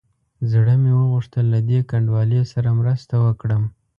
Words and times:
زړه 0.51 0.73
مې 0.81 0.91
وغوښتل 1.01 1.45
له 1.53 1.59
دې 1.69 1.79
کنډوالې 1.89 2.41
سره 2.53 2.69
مرسته 2.79 3.15
وکړم. 3.25 3.63